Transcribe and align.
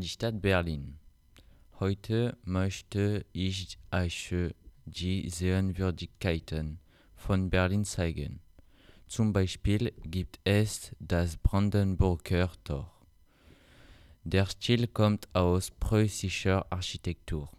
Die 0.00 0.06
Stadt 0.06 0.40
Berlin. 0.40 0.96
Heute 1.80 2.38
möchte 2.44 3.26
ich 3.32 3.80
euch 3.90 4.32
die 4.84 5.28
Sehenswürdigkeiten 5.28 6.78
von 7.16 7.50
Berlin 7.50 7.84
zeigen. 7.84 8.38
Zum 9.08 9.32
Beispiel 9.32 9.92
gibt 10.04 10.38
es 10.44 10.94
das 11.00 11.36
Brandenburger 11.36 12.52
Tor. 12.62 12.92
Der 14.22 14.46
Stil 14.46 14.86
kommt 14.86 15.34
aus 15.34 15.72
preußischer 15.72 16.64
Architektur. 16.70 17.50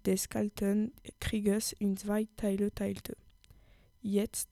des 0.07 0.31
Kalten 0.31 0.93
Krieges 1.21 1.73
in 1.73 1.99
zwei 1.99 2.27
Teile 2.39 2.75
teilte. 2.75 3.19
Jetzt 4.01 4.49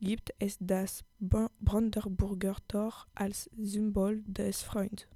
gibt 0.00 0.32
es 0.38 0.56
das 0.60 1.04
Brandenburger 1.20 2.56
Tor 2.68 3.06
als 3.14 3.50
Symbol 3.58 4.22
des 4.26 4.62
Freunds. 4.62 5.06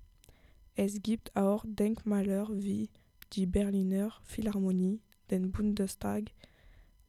Es 0.75 1.03
gibt 1.03 1.35
auch 1.37 1.65
Denkmäler 1.67 2.49
wie 2.51 2.91
die 3.33 3.47
Berliner 3.47 4.13
Philharmonie, 4.25 5.01
den 5.31 5.53
Bundestag, 5.53 6.25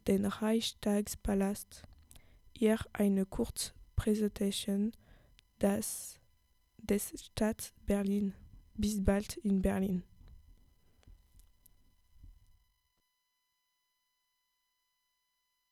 den 0.08 0.26
Reichstagspalast. 0.26 1.84
Hier 2.54 2.80
eine 2.94 3.26
Kurzpräsentation 3.26 4.94
des, 5.62 6.20
des 6.78 7.14
Stadt 7.26 7.74
Berlin. 7.86 8.34
Bis 8.76 9.04
bald 9.04 9.38
in 9.38 9.62
Berlin. 9.62 10.04